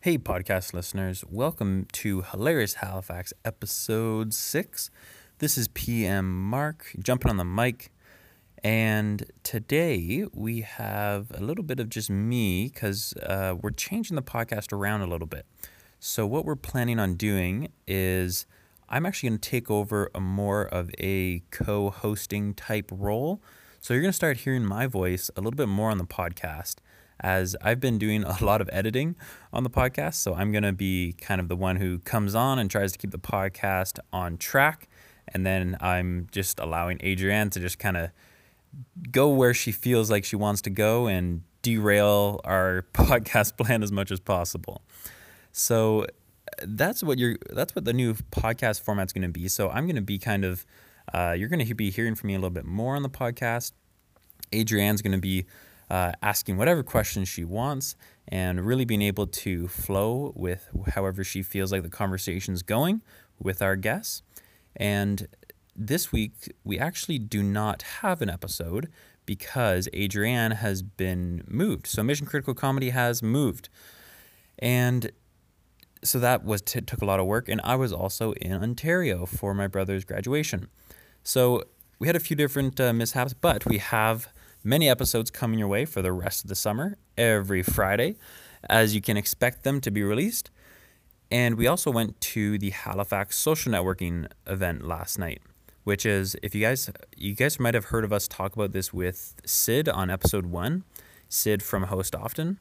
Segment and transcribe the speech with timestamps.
[0.00, 4.90] Hey, podcast listeners, welcome to Hilarious Halifax episode six.
[5.38, 7.90] This is PM Mark jumping on the mic,
[8.62, 14.22] and today we have a little bit of just me because uh, we're changing the
[14.22, 15.46] podcast around a little bit.
[15.98, 18.46] So, what we're planning on doing is
[18.88, 23.42] I'm actually going to take over a more of a co hosting type role.
[23.80, 26.76] So, you're going to start hearing my voice a little bit more on the podcast
[27.20, 29.16] as I've been doing a lot of editing
[29.52, 30.14] on the podcast.
[30.14, 32.98] So I'm going to be kind of the one who comes on and tries to
[32.98, 34.88] keep the podcast on track.
[35.28, 38.10] And then I'm just allowing Adrienne to just kind of
[39.10, 43.92] go where she feels like she wants to go and derail our podcast plan as
[43.92, 44.82] much as possible.
[45.52, 46.06] So
[46.62, 49.48] that's what you're that's what the new podcast format's going to be.
[49.48, 50.64] So I'm going to be kind of
[51.12, 53.72] uh, you're going to be hearing from me a little bit more on the podcast.
[54.52, 55.46] Adrienne's going to be
[55.90, 57.96] uh, asking whatever questions she wants
[58.28, 63.02] and really being able to flow with however she feels like the conversation's going
[63.38, 64.22] with our guests.
[64.76, 65.28] And
[65.74, 68.90] this week, we actually do not have an episode
[69.24, 71.86] because Adrienne has been moved.
[71.86, 73.68] So Mission Critical Comedy has moved.
[74.58, 75.10] And
[76.02, 79.26] so that was t- took a lot of work and I was also in Ontario
[79.26, 80.68] for my brother's graduation.
[81.22, 81.64] So
[81.98, 84.28] we had a few different uh, mishaps, but we have
[84.64, 88.16] many episodes coming your way for the rest of the summer every Friday,
[88.68, 90.50] as you can expect them to be released.
[91.30, 95.42] And we also went to the Halifax social networking event last night,
[95.84, 98.92] which is if you guys you guys might have heard of us talk about this
[98.92, 100.84] with Sid on episode 1,
[101.28, 102.58] Sid from Host Often.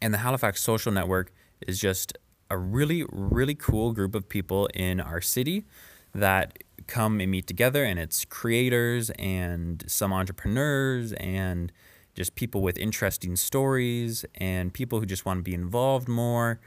[0.00, 1.32] And the Halifax social network
[1.66, 2.16] is just
[2.48, 5.66] a really really cool group of people in our city
[6.14, 11.72] that come and meet together, and it's creators and some entrepreneurs and
[12.14, 16.60] just people with interesting stories and people who just want to be involved more.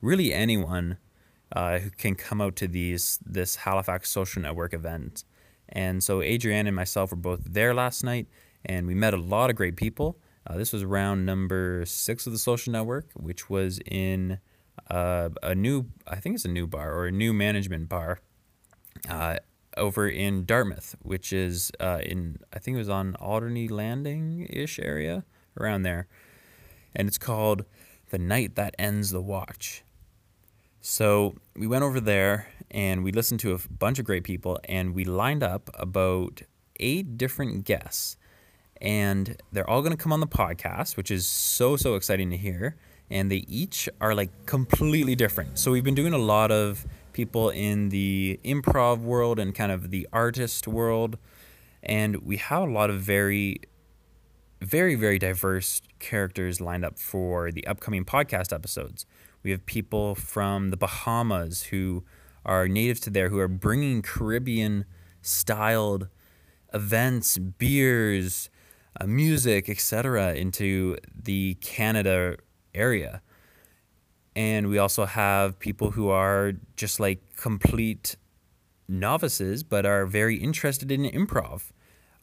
[0.00, 0.98] Really, anyone
[1.52, 5.24] uh, who can come out to these this Halifax Social Network event.
[5.68, 8.26] And so Adrienne and myself were both there last night,
[8.64, 10.18] and we met a lot of great people.
[10.46, 14.38] Uh, this was round number six of the social network, which was in
[14.90, 18.20] uh, a new, I think it's a new bar or a new management bar
[19.76, 24.78] over in Dartmouth, which is uh, in I think it was on Alderney Landing ish
[24.78, 25.24] area
[25.58, 26.08] around there,
[26.94, 27.64] and it's called
[28.10, 29.84] the night that ends the watch.
[30.80, 34.94] So we went over there and we listened to a bunch of great people, and
[34.94, 36.42] we lined up about
[36.80, 38.16] eight different guests,
[38.80, 42.36] and they're all going to come on the podcast, which is so so exciting to
[42.36, 42.76] hear.
[43.10, 45.58] And they each are like completely different.
[45.58, 46.86] So we've been doing a lot of
[47.18, 51.18] people in the improv world and kind of the artist world.
[51.82, 53.58] And we have a lot of very,
[54.60, 59.04] very, very diverse characters lined up for the upcoming podcast episodes.
[59.42, 62.04] We have people from the Bahamas who
[62.44, 64.84] are native to there who are bringing Caribbean
[65.20, 66.06] styled
[66.72, 68.48] events, beers,
[69.00, 72.36] uh, music, etc., into the Canada
[72.76, 73.22] area.
[74.38, 78.14] And we also have people who are just like complete
[78.86, 81.72] novices, but are very interested in improv,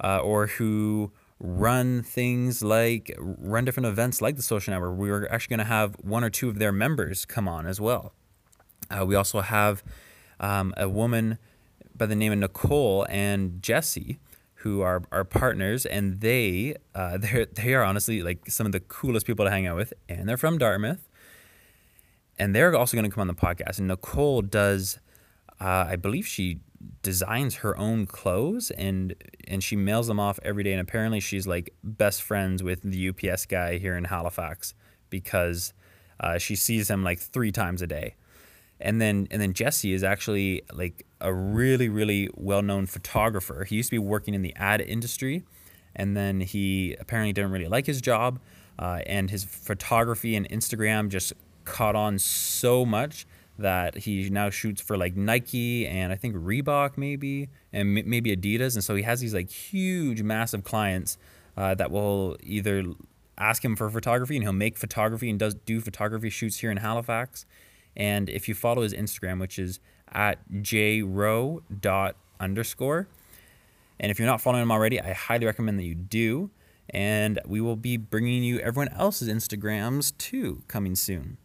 [0.01, 1.11] uh, or who
[1.41, 4.97] run things like run different events like the social network.
[4.97, 8.13] We're actually going to have one or two of their members come on as well.
[8.89, 9.83] Uh, we also have
[10.39, 11.37] um, a woman
[11.93, 14.19] by the name of Nicole and Jesse
[14.59, 18.79] who are our partners, and they uh, they they are honestly like some of the
[18.79, 21.09] coolest people to hang out with, and they're from Dartmouth
[22.37, 23.79] and they're also going to come on the podcast.
[23.79, 24.99] And Nicole does,
[25.59, 26.59] uh, I believe she
[27.01, 29.15] designs her own clothes and
[29.47, 30.71] and she mails them off every day.
[30.71, 34.73] And apparently, she's like best friends with the UPS guy here in Halifax
[35.09, 35.73] because
[36.19, 38.15] uh, she sees him like three times a day.
[38.79, 43.63] And then and then Jesse is actually like a really really well known photographer.
[43.63, 45.45] He used to be working in the ad industry,
[45.95, 48.39] and then he apparently didn't really like his job.
[48.77, 51.31] Uh, and his photography and Instagram just
[51.65, 53.25] caught on so much
[53.57, 58.75] that he now shoots for like Nike and I think Reebok maybe and maybe Adidas.
[58.75, 61.17] And so he has these like huge massive clients
[61.55, 62.83] uh, that will either
[63.37, 66.77] ask him for photography and he'll make photography and does do photography shoots here in
[66.77, 67.45] Halifax.
[67.95, 69.79] And if you follow his Instagram which is
[70.11, 73.07] at jrow dot underscore
[73.99, 76.51] and if you're not following him already I highly recommend that you do.
[76.89, 81.37] And we will be bringing you everyone else's Instagrams too coming soon.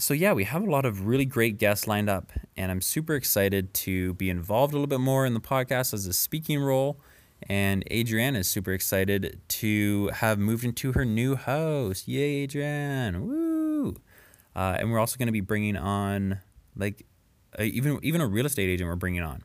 [0.00, 3.14] So, yeah, we have a lot of really great guests lined up, and I'm super
[3.14, 7.00] excited to be involved a little bit more in the podcast as a speaking role.
[7.48, 12.06] And Adrienne is super excited to have moved into her new house.
[12.06, 13.26] Yay, Adrienne!
[13.26, 13.96] Woo!
[14.58, 16.40] uh, and we're also going to be bringing on
[16.74, 17.06] like
[17.60, 18.88] even even a real estate agent.
[18.88, 19.42] We're bringing on.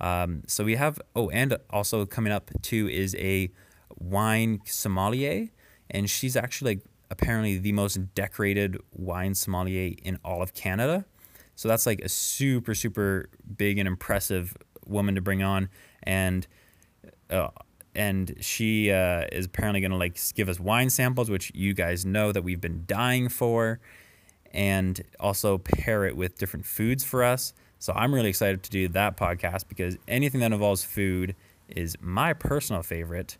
[0.00, 3.50] Um, so we have oh, and also coming up too is a
[3.98, 5.48] wine sommelier,
[5.90, 11.04] and she's actually like apparently the most decorated wine sommelier in all of Canada.
[11.54, 14.56] So that's like a super super big and impressive
[14.86, 15.68] woman to bring on,
[16.02, 16.46] and
[17.30, 17.48] uh,
[17.94, 22.06] and she uh, is apparently going to like give us wine samples, which you guys
[22.06, 23.80] know that we've been dying for,
[24.52, 27.52] and also pair it with different foods for us.
[27.80, 31.34] So I'm really excited to do that podcast because anything that involves food
[31.68, 33.36] is my personal favorite.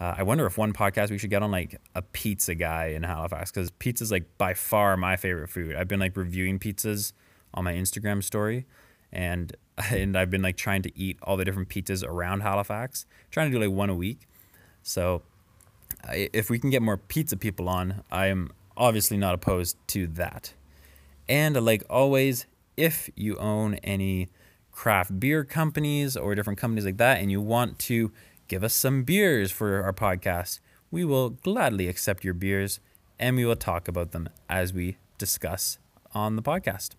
[0.00, 3.02] Uh, I wonder if one podcast we should get on like a pizza guy in
[3.02, 5.74] Halifax because pizza is like by far my favorite food.
[5.74, 7.12] I've been like reviewing pizzas
[7.52, 8.66] on my Instagram story,
[9.12, 9.56] and
[9.90, 13.58] and I've been like trying to eat all the different pizzas around Halifax, trying to
[13.58, 14.20] do like one a week.
[14.82, 15.22] So
[16.12, 20.54] if we can get more pizza people on, I am obviously not opposed to that.
[21.28, 22.46] And like always,
[22.76, 24.28] if you own any
[24.70, 28.12] craft beer companies or different companies like that, and you want to
[28.48, 30.60] give us some beers for our podcast,
[30.90, 32.80] we will gladly accept your beers
[33.18, 35.78] and we will talk about them as we discuss
[36.14, 36.90] on the podcast.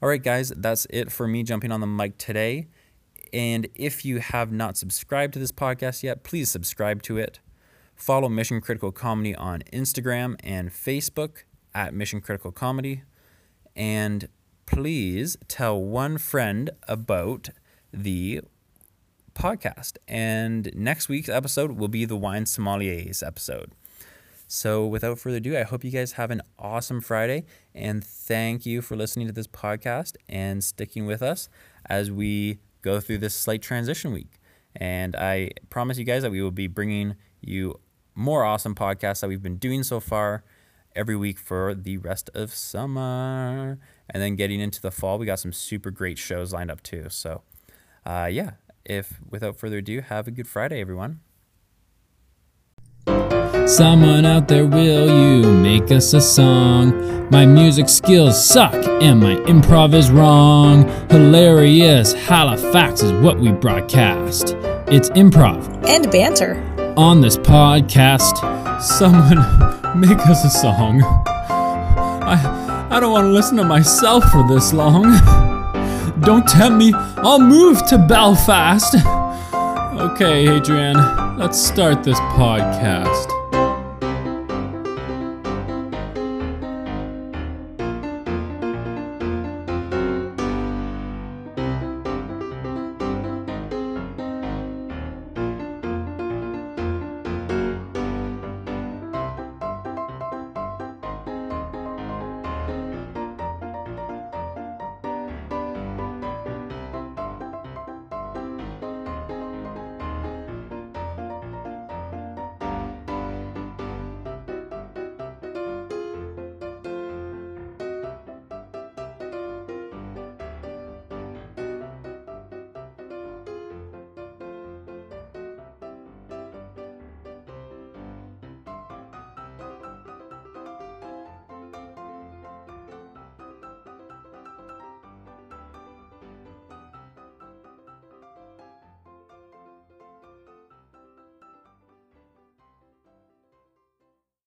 [0.00, 2.68] All right, guys, that's it for me jumping on the mic today.
[3.32, 7.40] And if you have not subscribed to this podcast yet, please subscribe to it.
[7.94, 11.44] Follow Mission Critical Comedy on Instagram and Facebook
[11.74, 13.02] at Mission Critical Comedy.
[13.74, 14.28] And
[14.66, 17.50] please tell one friend about
[17.92, 18.42] the
[19.34, 19.98] podcast.
[20.08, 23.72] And next week's episode will be the Wine Sommeliers episode.
[24.48, 27.44] So, without further ado, I hope you guys have an awesome Friday.
[27.74, 31.48] And thank you for listening to this podcast and sticking with us
[31.86, 34.40] as we go through this slight transition week.
[34.76, 37.80] And I promise you guys that we will be bringing you
[38.14, 40.44] more awesome podcasts that we've been doing so far
[40.94, 43.78] every week for the rest of summer.
[44.10, 47.06] And then getting into the fall, we got some super great shows lined up too.
[47.08, 47.42] So,
[48.04, 48.52] uh, yeah,
[48.84, 51.20] if without further ado, have a good Friday, everyone.
[53.66, 57.30] Someone out there, will you make us a song?
[57.30, 60.88] My music skills suck and my improv is wrong.
[61.10, 64.56] Hilarious Halifax is what we broadcast.
[64.88, 66.60] It's improv and banter
[66.96, 68.36] on this podcast.
[68.82, 69.38] Someone
[70.00, 71.02] make us a song.
[71.04, 75.04] I I don't want to listen to myself for this long.
[76.22, 76.92] Don't tempt me.
[77.18, 78.96] I'll move to Belfast.
[79.92, 83.41] Okay, Adrienne, let's start this podcast.